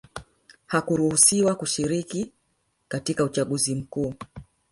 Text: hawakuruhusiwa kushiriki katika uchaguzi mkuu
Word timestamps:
hawakuruhusiwa 0.67 1.55
kushiriki 1.55 2.31
katika 2.87 3.23
uchaguzi 3.23 3.75
mkuu 3.75 4.13